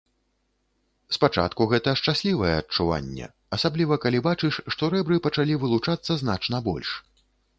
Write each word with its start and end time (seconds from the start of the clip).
Спачатку 1.15 1.61
гэта 1.73 1.93
шчаслівае 2.01 2.53
адчуванне, 2.61 3.27
асабліва 3.59 3.99
калі 4.07 4.23
бачыш, 4.29 4.53
што 4.77 4.91
рэбры 4.97 5.21
пачалі 5.27 5.59
вылучацца 5.65 6.11
значна 6.25 6.57
больш. 6.69 6.89